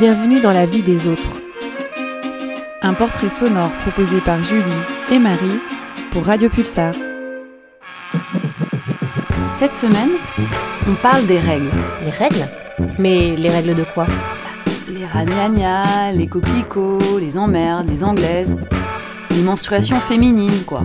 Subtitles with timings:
[0.00, 1.40] Bienvenue dans la vie des autres.
[2.82, 4.70] Un portrait sonore proposé par Julie
[5.10, 5.58] et Marie
[6.12, 6.94] pour Radio Pulsar.
[9.58, 10.10] Cette semaine,
[10.86, 11.72] on parle des règles.
[12.02, 12.46] Les règles?
[13.00, 14.06] Mais les règles de quoi?
[14.88, 18.56] Les ragnagnas, les coquelicots, les emmerdes, les anglaises.
[19.32, 20.82] Les menstruations féminines, quoi.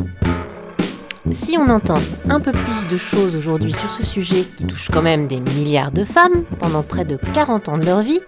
[1.32, 2.00] Si on entend
[2.30, 5.92] un peu plus de choses aujourd'hui sur ce sujet qui touche quand même des milliards
[5.92, 8.20] de femmes pendant près de 40 ans de leur vie,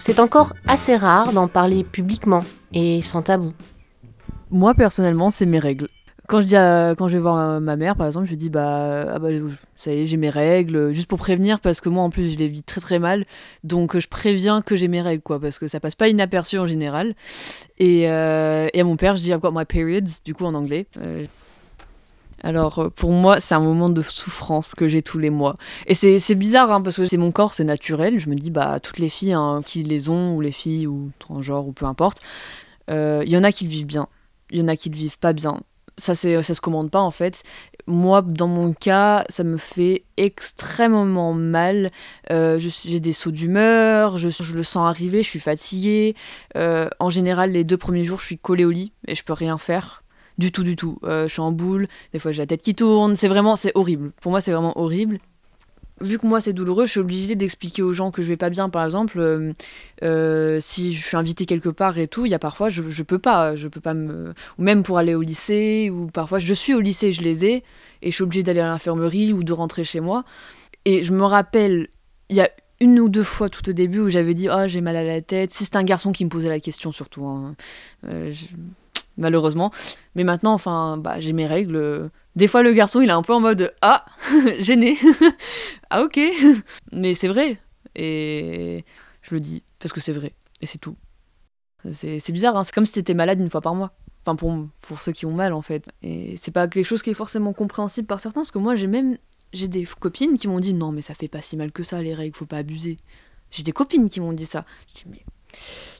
[0.00, 3.52] c'est encore assez rare d'en parler publiquement et sans tabou.
[4.50, 5.88] Moi personnellement, c'est mes règles.
[6.26, 6.46] Quand je,
[7.12, 9.30] vais voir euh, ma mère, par exemple, je dis bah, ah bah
[9.76, 12.38] ça y est, j'ai mes règles, juste pour prévenir, parce que moi en plus je
[12.38, 13.24] les vis très très mal,
[13.64, 16.66] donc je préviens que j'ai mes règles, quoi, parce que ça passe pas inaperçu en
[16.66, 17.14] général.
[17.78, 20.86] Et, euh, à mon père, je dis quoi, my periods, du coup en anglais.
[20.98, 21.24] Euh,
[22.42, 25.54] alors euh, pour moi, c'est un moment de souffrance que j'ai tous les mois.
[25.86, 28.18] Et c'est bizarre hein, parce que c'est mon corps, c'est naturel.
[28.18, 31.10] Je me dis, bah toutes les filles hein, qui les ont, ou les filles, ou
[31.18, 32.18] transgenres, ou peu importe,
[32.88, 34.08] il euh, y en a qui le vivent bien.
[34.50, 35.60] Il y en a qui le vivent pas bien.
[35.98, 37.42] Ça, ça se commande pas en fait.
[37.86, 41.90] Moi, dans mon cas, ça me fait extrêmement mal.
[42.30, 46.14] Euh, j'ai des sauts d'humeur, je, je, le sens arriver, je suis fatiguée.
[46.54, 49.58] en général, les deux premiers jours, je suis collée au lit et je peux rien
[49.58, 49.99] faire
[50.40, 50.98] du tout, du tout.
[51.04, 53.72] Euh, je suis en boule, des fois j'ai la tête qui tourne, c'est vraiment, c'est
[53.76, 54.10] horrible.
[54.20, 55.18] Pour moi, c'est vraiment horrible.
[56.00, 58.48] Vu que moi c'est douloureux, je suis obligée d'expliquer aux gens que je vais pas
[58.48, 59.18] bien, par exemple.
[59.20, 59.52] Euh,
[60.02, 63.02] euh, si je suis invitée quelque part et tout, il y a parfois, je, je
[63.02, 64.32] peux pas, je peux pas me.
[64.58, 67.64] Ou même pour aller au lycée, ou parfois je suis au lycée, je les ai,
[68.00, 70.24] et je suis obligée d'aller à l'infirmerie ou de rentrer chez moi.
[70.86, 71.88] Et je me rappelle,
[72.30, 72.48] il y a
[72.80, 75.20] une ou deux fois tout au début où j'avais dit oh j'ai mal à la
[75.20, 77.54] tête si c'était un garçon qui me posait la question surtout hein
[79.16, 79.70] malheureusement.
[80.14, 82.10] Mais maintenant, enfin, bah, j'ai mes règles.
[82.36, 84.04] Des fois, le garçon, il est un peu en mode Ah,
[84.58, 84.98] gêné.
[85.90, 86.20] ah, ok.
[86.92, 87.60] Mais c'est vrai.
[87.94, 88.84] Et
[89.22, 90.34] je le dis, parce que c'est vrai.
[90.60, 90.96] Et c'est tout.
[91.90, 92.64] C'est bizarre, hein.
[92.64, 93.92] c'est comme si t'étais malade une fois par mois.
[94.22, 95.88] Enfin, pour, pour ceux qui ont mal, en fait.
[96.02, 98.86] Et c'est pas quelque chose qui est forcément compréhensible par certains, parce que moi, j'ai
[98.86, 99.16] même
[99.52, 102.00] j'ai des copines qui m'ont dit non, mais ça fait pas si mal que ça,
[102.02, 102.98] les règles, faut pas abuser.
[103.50, 104.62] J'ai des copines qui m'ont dit ça.
[104.88, 105.24] Je dis, mais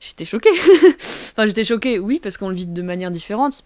[0.00, 0.50] j'étais choquée.
[0.98, 3.64] enfin, j'étais choquée, oui, parce qu'on le vit de manière différente.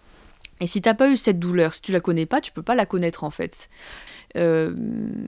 [0.61, 2.75] Et si t'as pas eu cette douleur, si tu la connais pas, tu peux pas
[2.75, 3.69] la connaître en fait.
[4.37, 4.73] Euh,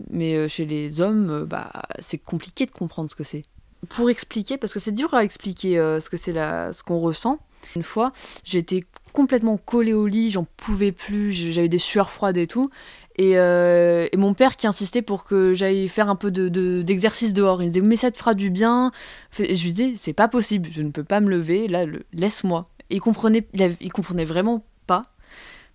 [0.10, 3.44] mais euh, chez les hommes, euh, bah, c'est compliqué de comprendre ce que c'est.
[3.90, 7.40] Pour expliquer, parce que c'est dur à expliquer ce que c'est ce qu'on ressent.
[7.76, 8.12] Une fois,
[8.44, 12.72] j'étais complètement collée au lit, j'en pouvais plus, j'avais des sueurs froides et tout.
[13.20, 17.62] Euh, et, mon père qui insistait pour que j'aille faire un peu d'exercice de, dehors.
[17.62, 18.92] Il me disait, mais ça te fera du bien.
[19.38, 22.70] Je lui disais, c'est pas possible, je ne peux pas me lever, là, laisse-moi.
[22.90, 25.04] Il comprenait, il, comprenait vraiment pas.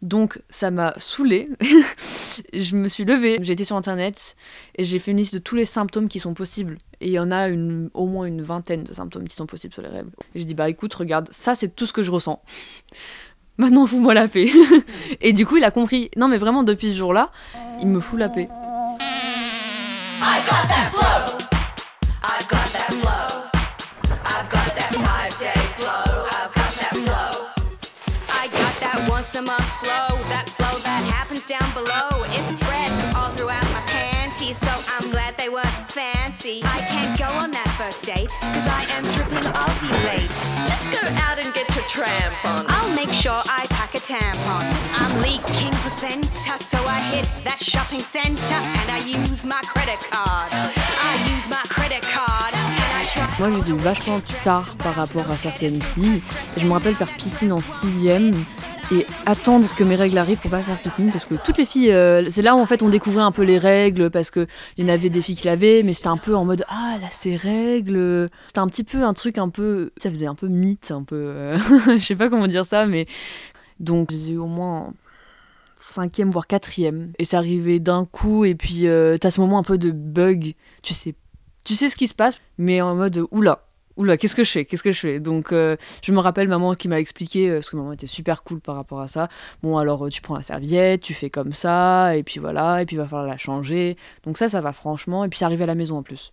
[0.00, 1.48] Donc ça m'a saoulée.
[2.52, 4.34] je me suis levée, j'ai été sur internet
[4.76, 6.78] et j'ai fait une liste de tous les symptômes qui sont possibles.
[7.00, 9.74] Et il y en a une, au moins une vingtaine de symptômes qui sont possibles
[9.74, 9.88] sur les.
[9.88, 10.02] Et
[10.34, 12.42] j'ai dit bah écoute, regarde, ça c'est tout ce que je ressens
[13.58, 14.50] maintenant fous-moi la paix.
[15.20, 16.10] et du coup, il a compris.
[16.16, 17.30] Non, mais vraiment, depuis ce jour-là,
[17.80, 18.48] il me fout la paix.
[36.44, 37.21] I can't
[37.82, 40.30] first date, cause I am tripping off you late.
[40.70, 42.64] Just go out and get your tramp on.
[42.68, 44.64] I'll make sure I pack a tampon.
[45.00, 45.71] I'm leaking
[53.38, 56.22] Moi, j'ai dû vachement tard par rapport à certaines filles.
[56.56, 58.32] Je me rappelle faire piscine en sixième
[58.90, 61.92] et attendre que mes règles arrivent pour pas faire piscine parce que toutes les filles
[61.92, 64.84] euh, c'est là où en fait on découvrait un peu les règles parce que il
[64.84, 67.06] y en avait des filles qui l'avaient mais c'était un peu en mode ah là
[67.10, 70.90] ces règles c'était un petit peu un truc un peu ça faisait un peu mythe
[70.90, 73.06] un peu euh, je sais pas comment dire ça mais
[73.80, 74.92] donc j'ai au moins
[75.82, 79.62] cinquième voire quatrième et c'est arrivé d'un coup et puis euh, t'as ce moment un
[79.62, 81.14] peu de bug tu sais
[81.64, 83.60] tu sais ce qui se passe mais en mode oula
[83.96, 84.64] oula, qu'est-ce que je fais?
[84.64, 85.20] Qu'est-ce que je fais?
[85.20, 88.42] Donc, euh, je me rappelle maman qui m'a expliqué, euh, parce que maman était super
[88.42, 89.28] cool par rapport à ça.
[89.62, 92.86] Bon, alors euh, tu prends la serviette, tu fais comme ça, et puis voilà, et
[92.86, 93.96] puis il va falloir la changer.
[94.24, 95.24] Donc, ça, ça va franchement.
[95.24, 96.32] Et puis, arriver à la maison en plus.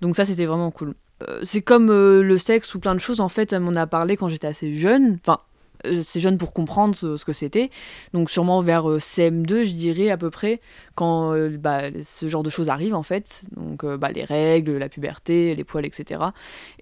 [0.00, 0.94] Donc, ça, c'était vraiment cool.
[1.42, 4.28] c'est comme le sexe ou plein de choses, en fait, elle m'en a parlé quand
[4.28, 5.18] j'étais assez jeune.
[5.26, 5.40] Enfin,
[5.86, 7.70] euh, c'est jeune pour comprendre ce, que c'était.
[8.12, 10.60] Donc sûrement vers euh, CM2, je dirais à peu près,
[10.94, 13.42] quand euh, bah, ce genre de choses arrivent en fait.
[13.56, 16.20] Donc bah, les règles, la puberté, les poils, etc.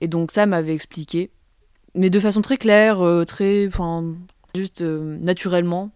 [0.01, 1.31] Et donc ça m'avait expliqué,
[1.95, 3.69] mais de façon très claire, très,
[4.55, 5.91] juste naturellement,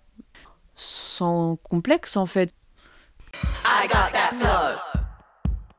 [0.76, 2.50] sans complexe en fait.
[3.64, 4.76] I got that flow.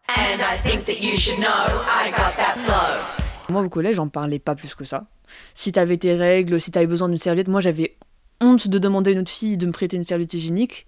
[0.09, 3.18] And I think that you should know I got that flow.
[3.49, 5.05] Moi, au collège, j'en parlais pas plus que ça.
[5.53, 7.97] Si t'avais tes règles, si t'avais besoin d'une serviette, moi j'avais
[8.41, 10.87] honte de demander à une autre fille de me prêter une serviette hygiénique,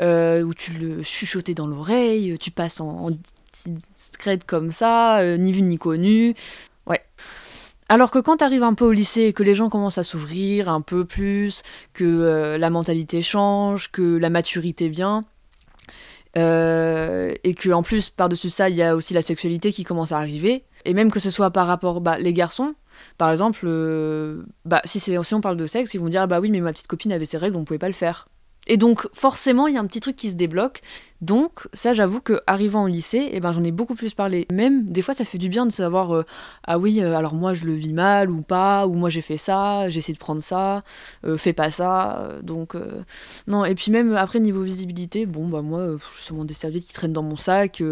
[0.00, 3.10] euh, où tu le chuchotais dans l'oreille, tu passes en,
[3.66, 6.34] discrète comme ça, euh, ni vu ni connu.
[6.86, 7.00] Ouais.
[7.88, 10.68] Alors que quand t'arrives un peu au lycée et que les gens commencent à s'ouvrir
[10.68, 11.62] un peu plus,
[11.92, 15.24] que euh, la mentalité change, que la maturité vient,
[16.38, 20.12] euh, et que en plus par-dessus ça il y a aussi la sexualité qui commence
[20.12, 22.74] à arriver, et même que ce soit par rapport bah, les garçons,
[23.18, 26.26] par exemple, euh, bah, si, c'est- si on parle de sexe, ils vont dire ah
[26.26, 28.28] bah oui mais ma petite copine avait ses règles, on pouvait pas le faire.
[28.66, 30.82] Et donc forcément il y a un petit truc qui se débloque.
[31.22, 34.46] Donc ça j'avoue que arrivant au lycée, eh ben j'en ai beaucoup plus parlé.
[34.52, 36.24] Même des fois ça fait du bien de savoir euh,
[36.66, 39.38] ah oui euh, alors moi je le vis mal ou pas ou moi j'ai fait
[39.38, 40.82] ça, j'ai essayé de prendre ça,
[41.38, 42.28] fais pas ça.
[42.42, 42.76] donc
[43.46, 46.92] non et puis même après niveau visibilité, bon bah moi j'ai souvent des serviettes qui
[46.92, 47.82] traînent dans mon sac.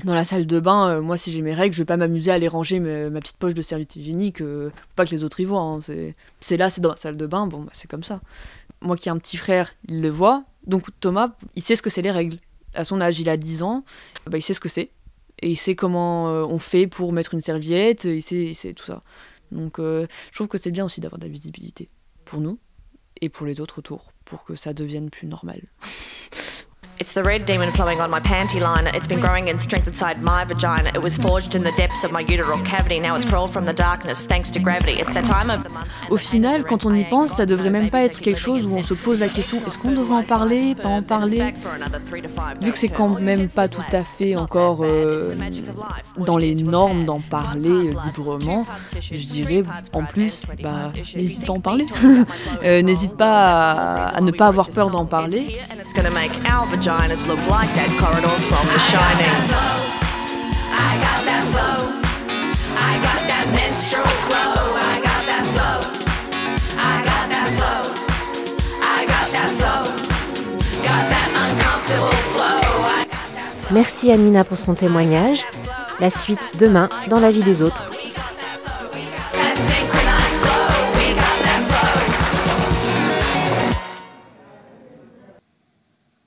[0.00, 1.96] Euh, dans la salle de bain, euh, moi si j'ai mes règles, je vais pas
[1.96, 5.24] m'amuser à aller ranger ma, ma petite poche de serviette hygiénique, euh, pas que les
[5.24, 5.60] autres y voient.
[5.60, 5.80] hein,
[6.40, 8.20] c'est là, c'est dans la salle de bain, bon bah, c'est comme ça.
[8.80, 11.90] Moi qui ai un petit frère, il le voit, donc Thomas, il sait ce que
[11.90, 12.38] c'est les règles.
[12.74, 13.84] À son âge, il a 10 ans,
[14.26, 14.90] bah, il sait ce que c'est.
[15.40, 19.00] Et il sait comment euh, on fait pour mettre une serviette, il sait, tout ça.
[19.52, 21.86] Donc euh, je trouve que c'est bien aussi d'avoir de la visibilité
[22.24, 22.58] pour nous
[23.20, 25.62] et pour les autres autour, pour que ça devienne plus normal.
[26.98, 28.86] It's the red demon flowing on my panty line.
[28.86, 30.90] It's been growing in strength inside my vagina.
[30.94, 33.00] It was forged in the depths of my uteral cavity.
[33.00, 34.92] Now it's crawled from the darkness thanks to gravity.
[34.92, 35.86] It's that time of the month.
[36.10, 38.82] Au final, quand on y pense, ça devrait même pas être quelque chose où on
[38.82, 41.52] se pose la question est-ce qu'on devrait en parler, pas en parler?
[42.62, 45.34] Vu que c'est quand même pas tout à fait encore euh,
[46.16, 48.64] dans les normes d'en parler euh, librement,
[49.00, 51.86] je dirais en plus, bah, n'hésite pas à en parler.
[52.62, 55.58] Euh, n'hésite pas à, à ne pas avoir peur d'en parler.
[56.88, 59.36] And it's gonna make our vaginas look like that corridor from The Shining.
[60.70, 61.90] I got that flow.
[62.78, 64.54] I got that menstrual flow.
[64.78, 65.78] I got that flow.
[66.78, 67.82] I got that flow.
[68.82, 69.82] I got that flow.
[70.86, 72.60] Got that uncomfortable flow.
[72.86, 75.42] I Merci à Nina pour son témoignage.
[75.98, 77.90] La suite demain dans la vie des autres.